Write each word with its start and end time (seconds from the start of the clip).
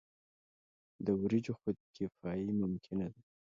د 1.05 1.07
وریجو 1.21 1.53
خودکفايي 1.61 2.49
ممکنه 2.61 3.05
ده. 3.13 3.21